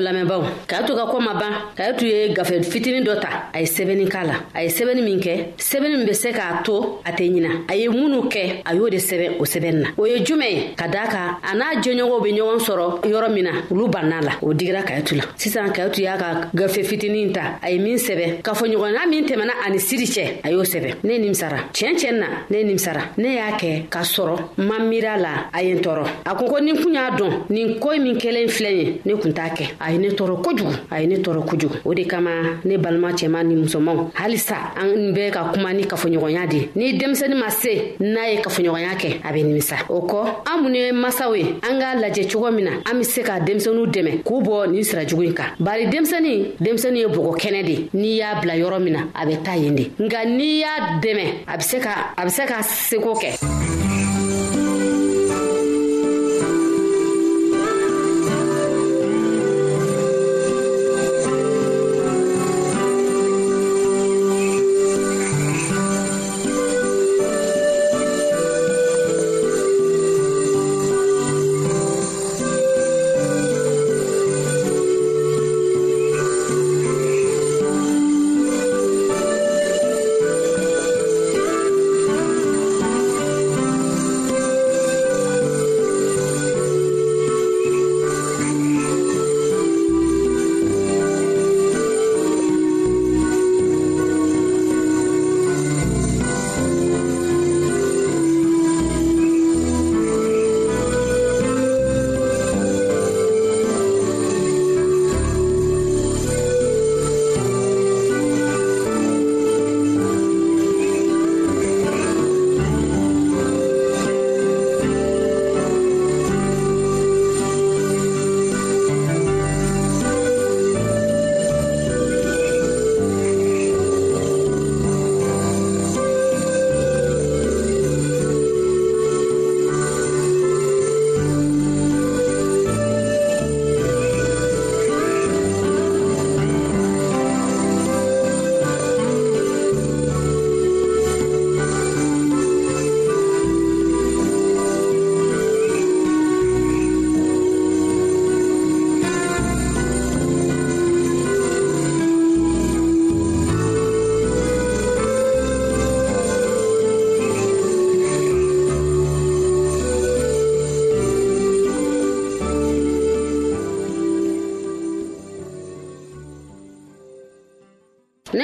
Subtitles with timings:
[0.04, 3.60] lamɛnbaw k'a to ka ko ma ban k'a tun ye gafe fitinin dɔ ta a
[3.60, 7.00] ye sɛbɛnni k'a la a ye sɛbɛnni min kɛ sɛbɛnni min be se k'a to
[7.04, 10.04] a tɛ ɲina a ye minnu kɛ a y'o de sɛbɛn o sɛbɛnni na o
[10.06, 13.50] ye jumɛn ye ka daa kan a n'a jɛɲɔgɔnw be ɲɔgɔn sɔrɔ yɔrɔ min na
[13.70, 17.70] olu banna la o digira kayitu la sisan kayitu y'a ka gafe fitinin ta a
[17.70, 21.18] ye min sɛbɛn k'a fɔ ɲɔgɔnna min tɛmɛna ani siri cɛ a y'o sɛbɛn ne
[21.18, 25.62] nimisara tiɲɛ tiɲɛ na ne nimisara ne y'a kɛ k'a sɔrɔ ma miira la a
[25.62, 28.70] ye n tɔɔrɔ a ko ko nin kun y'a dɔn nin koyi min kelen filɛ
[28.72, 31.94] ye ne kun t'a kɛ ye ne tɔɔrɔ kojugu a ye ne tɔɔrɔ kojugu o
[31.94, 32.30] de kama
[32.64, 37.34] ne balima cɛma ni musomanw halisa an bɛɛ ka kuma ni kafoɲɔgɔnya de ni denmisɛni
[37.38, 41.34] ma se n'a ye kafoɲɔgɔnya kɛ a bɛ nimisa o kɔ an mun ye masaw
[41.38, 44.70] ye an k'a lajɛ cogo min na an be se ka denmisɛniw dɛmɛ k'u bɔ
[44.70, 48.54] nin sira jugu yi kan bari denmisɛni denmisɛni ye bɔgɔ kɛnɛ de n'i y'a bila
[48.56, 51.78] yɔrɔ min na a bɛ ta yen de nka n'i y'a dɛmɛ a be se
[51.80, 53.59] ka a be se ka seko kɛ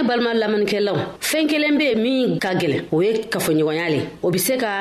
[0.08, 0.96] balima lamɛnnikɛlaw
[1.28, 4.72] fɛn kelen be min ka gɛlɛn o ye kafoɲɔgɔnya le o be se ka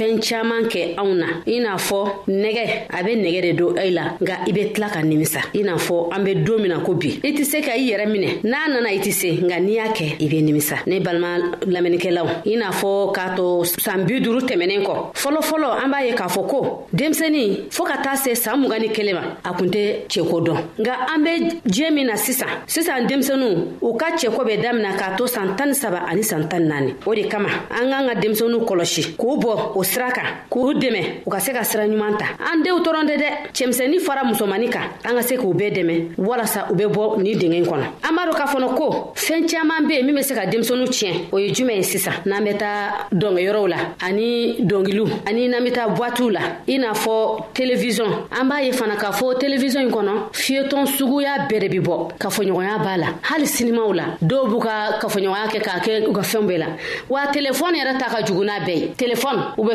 [0.00, 3.90] fɛn caaman kɛ anw na i n'a fɔ nɛgɛ a be nɛgɛ de don i
[3.90, 6.78] la nga i be tila ka nimisa i n'a fɔ an be don min na
[6.82, 9.60] ko bi i tɛ se ka i yɛrɛ minɛ n'a nana i tɛ se nga
[9.60, 11.32] n'i y'a kɛ i be nimisa ne balima
[11.74, 16.12] lamɛnnikɛlaw i n'a fɔ k'a to saan bi duru tɛmɛnen kɔ fɔlɔfɔlɔ an b'a ye
[16.16, 19.68] k'a fɔ ko denmisɛnin fɔɔ ka taa se saan mugan ni kelen ma a kun
[19.68, 23.48] tɛ cɛko dɔn nga an be diɲɛ min na sisan sisan denmisɛnu
[23.82, 26.94] u ka cɛko bɛ damina k'a to saan tan ni saba ani saan tan naani
[27.06, 31.00] o de kama an k'an ka denmisɛnu kɔlɔsi k'u bɔ o sira kan k'u dɛmɛ
[31.26, 34.68] u ka se ka sira ɲuman ta an denw dɔrɔn tɛ dɛ cɛmisɛnnin fara musomani
[34.70, 38.12] kan an ka se k'u bɛɛ dɛmɛ walasa u be bɔ ni dingɛ kɔnɔ an
[38.16, 41.12] b'a dɔn k'a fɔnɔ ko fɛn caaman be yen min be se ka denmisɛnu tiɲɛ
[41.32, 45.72] o ye juman ye sisan n'an bɛ taa dɔngɛyɔrɔw la ani dɔngiliw ani n'an bɛ
[45.74, 49.90] taa buwatiw la i n'a fɔ televisɔn an b'a ye fana k'a fɔ televizɔn in
[49.90, 54.58] kɔnɔ fiyetɔn suguya bɛɛ de bi bɔ kafoɲɔgɔnya b'a la hali sinimaw la dɔw b'u
[54.62, 56.66] ka kafoɲɔgɔnya kɛ k'a kɛ u ka fɛnw bɛɛ la
[57.08, 59.74] wa telefɔni yɛrɛ ta ka jugun'a bɛɛ ye telefɔni u bɛ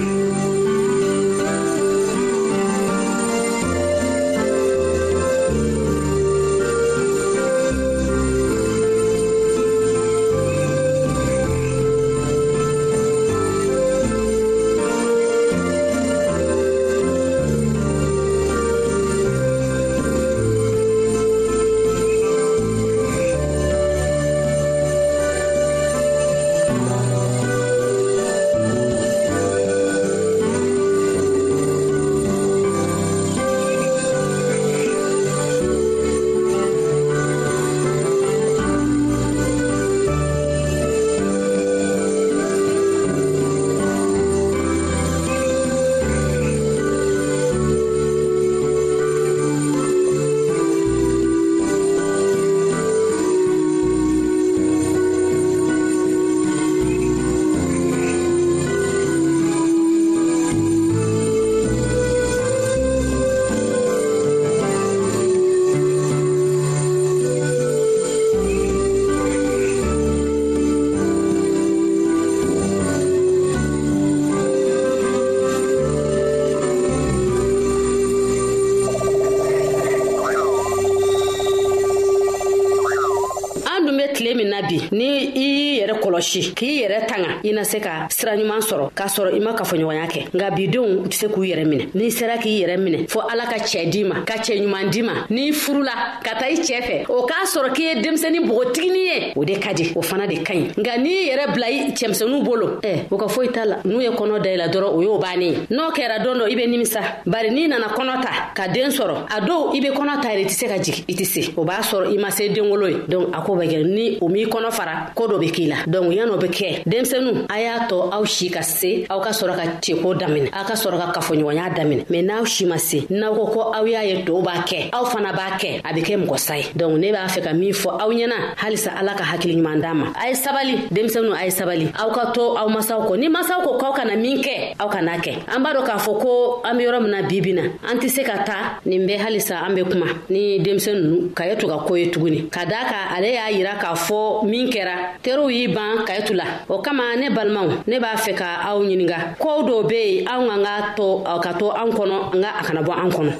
[86.21, 89.51] kɔlɔsi k'i yɛrɛ tanga i na se ka sira ɲuman sɔrɔ k'a sɔrɔ i ma
[89.57, 93.21] kafoɲɔgɔnya kɛ nka bidenw tɛ se k'u yɛrɛ minɛ n'i sera k'i yɛrɛ minɛ fɔɔ
[93.31, 96.81] ala ka cɛɛ d'i ma ka cɛ ɲuman d'i ma n'i furula taa i cɛɛ
[96.81, 100.25] fɛ o k'a sɔrɔ k'i ye denmisɛni bogotigini ye o de ka di o fana
[100.27, 101.67] de ka ɲi nka n'i yɛrɛ bila
[101.99, 105.19] cɛmisɛnu bolo ɛ o ka foyi t'a la n'u ye kɔnɔ la dɔrɔn o y'o
[105.19, 108.67] bani ye n'o kɛra dɔn dɔ i be nimisa bari n'i nana kɔnɔ ta ka
[108.67, 111.13] den sɔrɔ a dɔw i be kɔnɔ ta yɛrɛ i tɛ se ka jigi i
[111.13, 114.27] tɛ se o b'a sɔrɔ i ma se denwolo ye donk a ko ni o
[114.27, 117.87] m'i kɔnɔ fara ko dɔ be k'i la ya yan'o be kɛ denmisɛnu a y'a
[117.87, 121.19] tɔ aw si ka se aw ka sɔrɔ ka ceko daminɛ aw ka sɔrɔ ka
[121.21, 124.65] kafoɲɔgɔnya daminɛ mɛn n'aw si ma se n'aw ko ko aw y'a ye tɔw b'a
[124.65, 127.51] kɛ aw fana b'a kɛ a be kɛ gwasa ye donc ne b'a fɛ ka
[127.59, 131.31] min fɔ aw ɲɛna halisa ala ka hakili ɲuman d'a ma a ye sabali denmisɛnu
[131.35, 134.39] a ye sabali aw ka to aw masaw kɔ ni masaw ko k'aw kana min
[134.39, 137.27] kɛ aw kana kɛ an b'a dɔ k'a fɔ ko an be yɔrɔ mina na
[137.27, 140.95] bibi na an tɛ se ka ta nin bɛ halisa an be kuma ni denmisɛn
[141.03, 144.45] nunu ka ye ka ko ye tuguni ka daa ka ale y'a yira k'a fɔ
[144.47, 148.63] min kɛra teriw y'i ban kayetu la o kama ne balimaw ne b'a fɛ ka
[148.69, 152.49] aw ɲininga koow dɔw be yen anw ka ka to ka to an kɔnɔ nga
[152.59, 153.31] a kana bɔ an kɔnɔ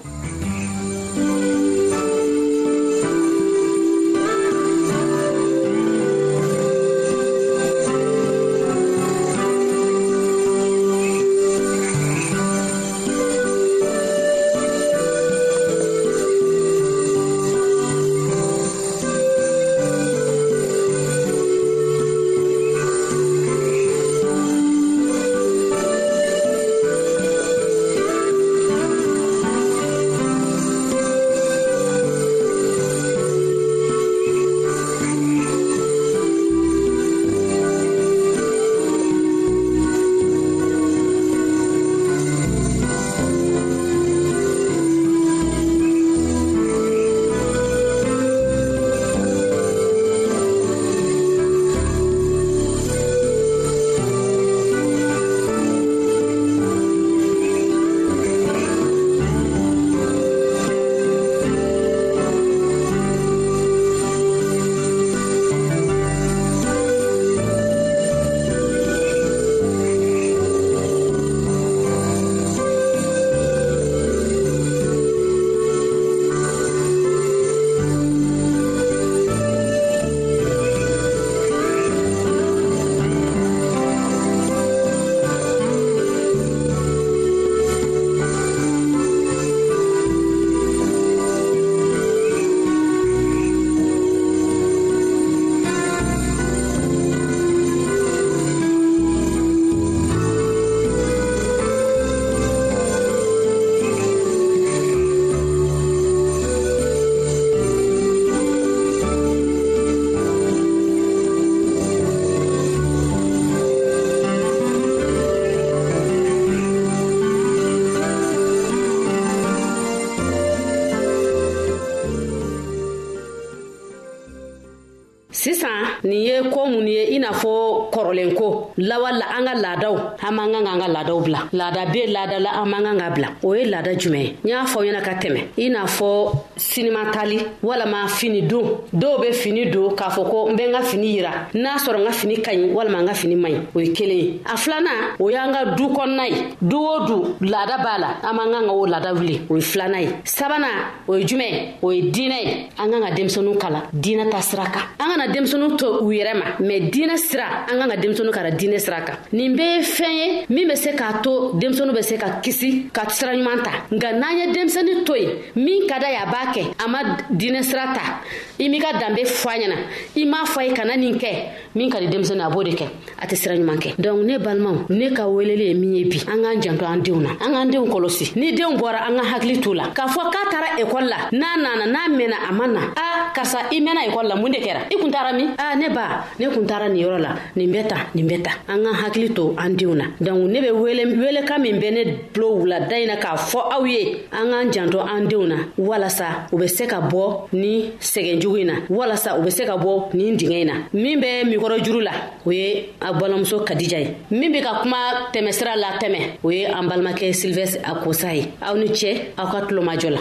[128.11, 132.39] kɔrɔlenko lawala an ka laadaw an man kan k'an ka laadaw bila laada be laada
[132.39, 135.01] la an man kan ka bila o ye laada jumɛn ye n y'a fɔ ɲɛna
[135.03, 140.29] ka tɛmɛ i n'a fɔ sinimatali walama fini don dɔw be fini don k'a fɔ
[140.29, 142.99] ko n be n ka fini yira n'a sɔrɔ n ka fini ka ɲi walama
[143.01, 145.83] n ka fini man ɲi o ye kelen ye a filanan o y'an ka du
[145.87, 149.39] kɔnɔna ye du o du laada b'a la an man kan ka o laada wuli
[149.49, 153.11] o ye filanan ye sabanan o ye jumɛn o ye diinɛ ye an kan ka
[153.15, 157.17] denmisɛnu kala diinɛ ta sira kan an kana denmisɛnu to u yɛrɛ ma mɛn diinɛ
[157.17, 160.45] sira an kan ka denmisɛnu ka ra diinɛ sira kan nin bɛɛ ye fɛn ye
[160.49, 164.09] min be se k'a to denmisɛnu be se ka kisi ka sira ɲuman ta nka
[164.13, 167.93] n'an ye denmisɛni to ye min ka da y'a b'a kɛ a ma diinɛ sira
[167.95, 168.21] ta
[168.59, 169.77] i m'i ka danbe fɔ a ɲɛna
[170.17, 171.29] i m'a fɔ ye kana nin kɛ
[171.75, 172.85] min ka di denmisɛni a b'o de kɛ
[173.19, 176.17] a tɛ sira ɲuman kɛ donk ne balimaw ne ka weleli ye min ye bi
[176.31, 179.23] an k'an janto an denw na an k'an denw kɔlɔsi ni denw bɔra an ka
[179.35, 182.65] hakili t'u la k'a fɔ k'a taara ekɔli la n'a nana n'a mɛnna a ma
[182.67, 185.75] na a karisa i mɛnna ekɔli la mun de kɛra i kun taara min a
[185.75, 188.83] ne ba ne kun taara nin yɔrɔ la nin bɛɛ ta nin bɛ ta an
[188.87, 192.47] ka hakili to an denw na dɔnku ne bɛ wele welekan min bɛ ne bulo
[192.61, 195.55] wulada in na k'a fɔ aw ye an k'an janto an denw na
[195.87, 199.75] walasa u bɛ se ka bɔ ni sɛgɛnjugu in na walasa u bɛ se ka
[199.77, 202.11] bɔ nin dingɛ in na min bɛ mikɔrɔ juru la
[202.45, 204.97] o ye a balimamuso kadija ye min bɛ ka kuma
[205.33, 209.65] tɛmɛsira la tɛmɛ o ye an balimakɛ silvɛsi akosa ye aw ni ce aw ka
[209.67, 210.19] tulomajɔ la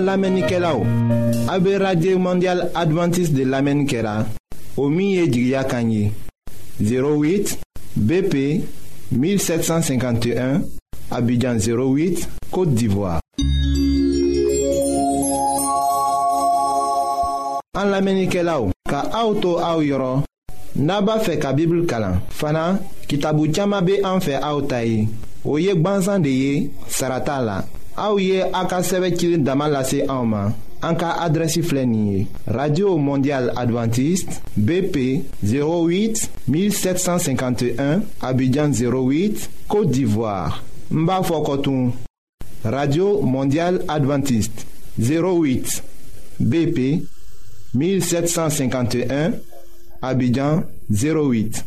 [0.00, 0.84] An lamenike la ou
[1.48, 4.24] A be radye mondial adventis de lamenike la
[4.76, 6.10] O miye jigya kanyi
[6.80, 7.58] 08
[7.96, 8.34] BP
[9.12, 10.62] 1751
[11.10, 13.20] Abidjan 08, Kote Divoa
[17.76, 20.22] An lamenike la ou Ka aoutou aou yoron
[20.76, 25.04] Naba fe ka bibl kalan Fana ki tabou tchama be anfe aoutayi
[25.44, 27.60] O yek banzan de ye sarata la
[27.96, 28.98] Aouye Aka a
[29.36, 30.54] Damalase en main,
[32.46, 41.92] radio mondial Adventiste bp 08 1751 abidjan 08 côte d'ivoire mbafoukotou
[42.64, 44.66] radio mondial Adventiste
[44.98, 45.82] 08
[46.40, 47.02] bp
[47.74, 49.32] 1751
[50.00, 51.66] abidjan 08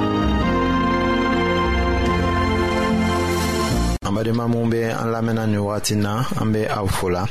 [4.21, 7.23] badenma minw be an lamɛnna ni wagati na an be aw fola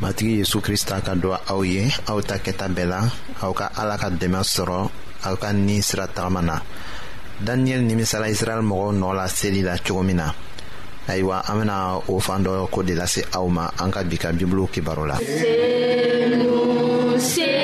[0.00, 3.00] matigi yezu krista ka don aw ye aw ta kɛta bɛɛ la
[3.44, 4.88] aw ka ala ka dɛmɛ sɔrɔ
[5.28, 6.56] aw ka ni sira tagama na
[7.44, 10.32] daniyɛli nimisala israɛl mɔgɔw nɔɔ la seli la cogo min na
[11.08, 14.28] ayiwa an bena o fan dɔ ko de lase aw ma an ka bi ka
[14.32, 15.36] bibulu kibaro la se,
[17.20, 17.63] se.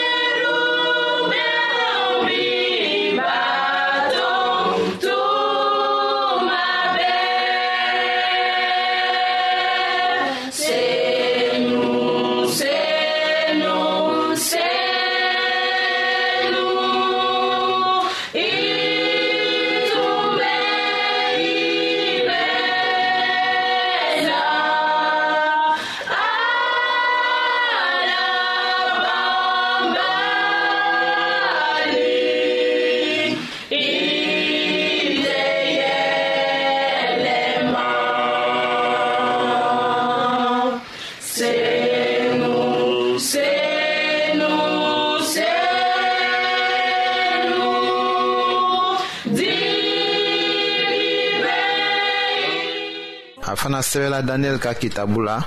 [53.91, 55.37] sɛbɛla daniyɛli ka kitabu la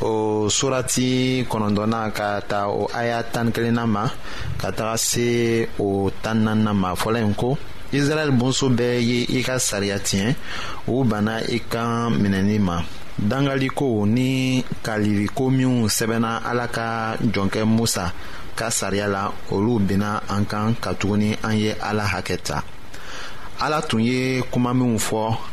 [0.00, 4.08] o surati kɔnɔntɔnna ka ta o aya tan kelenna ma
[4.60, 7.56] ka taga se o tan naanina ma fɔla yen ko
[7.92, 10.34] israɛl bonso bɛɛ ye i ka sariya tiɲɛ
[10.88, 12.82] u banna i ka minɛli ma
[13.30, 18.10] dangalikow ni kaliriko minw sɛbɛnna ala ka jɔnkɛ musa
[18.56, 22.64] ka sariya la olu benna an kan katuguni an ye ala hakɛ ta
[23.60, 25.52] ala tun ye kuma minw fɔ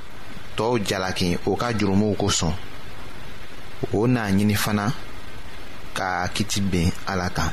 [0.55, 2.53] tɔɔw jalaki o ka jurumuw kosɔn
[3.93, 4.91] o n'a ɲini fana
[5.97, 7.51] ka kiti ben ala kan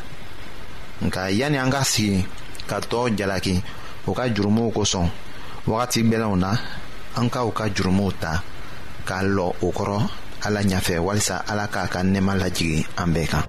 [1.04, 2.26] nka yanni an ka sigi
[2.68, 3.62] ka tɔɔw jalaki
[4.06, 5.08] o ka jurumuw kosɔn
[5.66, 6.50] wagati gwɛlɛnw na
[7.18, 8.42] an ka u ka jurumuw ta
[9.06, 9.98] k'a lɔ o kɔrɔ
[10.46, 13.44] ala ɲafɛ walisa ala k'a ka nɛɛma lajigi an bɛɛ kan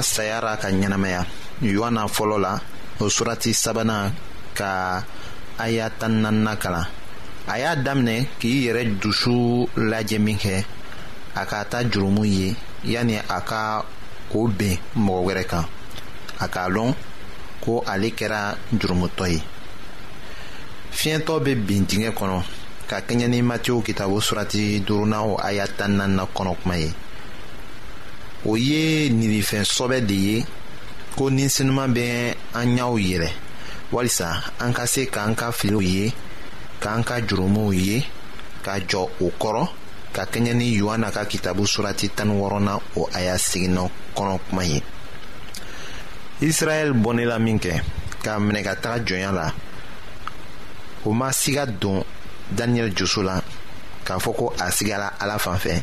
[0.00, 1.20] ala sayara ka ɲɛnamaya
[1.62, 2.52] yohana fɔlɔ la
[3.00, 4.12] o surati sabanan
[4.56, 5.02] ka
[5.58, 6.22] aya tan
[6.62, 6.86] kalan
[7.46, 10.38] a y'a daminɛ k'i yɛrɛ dusu lajɛ min
[11.36, 13.84] a ka ta jurumu ye yanni a ka
[14.32, 15.64] o ben mɔgɔ wɛrɛ kan
[16.40, 16.94] a k'a lɔn
[17.60, 19.40] ko ale kɛra jurumutɔ ye
[20.98, 22.42] fiɲɛtɔ bɛ bin dingɛ kɔnɔ
[22.88, 26.90] ka kɛɲɛ ni matiyo kitabu surati duurunan o aya tan kɔnɔ kuma ye
[28.48, 30.46] o ye ninifɛn sɔbɛ de ye
[31.16, 33.30] ko ninsenuman bɛ an ɲaw yɛlɛ
[33.92, 36.12] walisa an ka se k'an ka filiw ye
[36.80, 38.02] k'an ka jurumuw ye
[38.64, 39.68] ka jɔ o kɔrɔ
[40.12, 44.64] ka kɛɲɛ ni yohana ka kitabu surati tani wɔɔrɔnan o a y'a seginna kɔnɔ kuma
[44.64, 44.82] ye
[46.40, 49.52] israɛl bɔnela min k'a minɛ taga jɔnya la
[51.04, 52.02] o ma siga don
[52.54, 53.40] daniyɛli joso la
[54.04, 55.82] k'a fɔ ko a sigala ala fan fɛ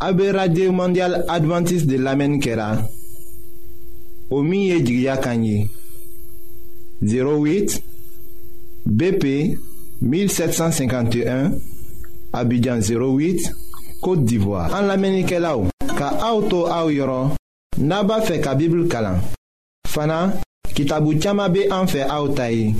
[0.00, 2.76] A be radye ou mandyal Adventist de lamen ke la.
[4.30, 5.68] Ou miye jigya kanyi.
[7.02, 7.80] 08
[8.86, 9.24] BP
[10.00, 11.52] 1751
[12.32, 13.50] Abidjan 08
[14.02, 14.68] Kote Divoa.
[14.74, 15.66] An lamen ke la ou.
[15.98, 17.34] Ka a ou tou a ou yoron,
[17.82, 19.18] naba fe ka bibl kalan.
[19.90, 20.28] Fana,
[20.76, 22.70] ki tabou tchama be an fe a ou tayi.